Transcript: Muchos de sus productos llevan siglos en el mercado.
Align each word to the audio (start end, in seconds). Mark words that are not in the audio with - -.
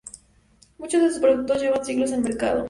Muchos 0.79 1.03
de 1.03 1.11
sus 1.11 1.19
productos 1.19 1.61
llevan 1.61 1.85
siglos 1.85 2.09
en 2.09 2.21
el 2.21 2.23
mercado. 2.23 2.59